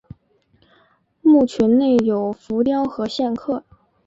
[1.21, 3.63] 墓群内有浮雕和线刻。